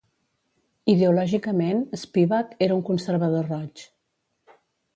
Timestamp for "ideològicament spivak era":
0.93-2.77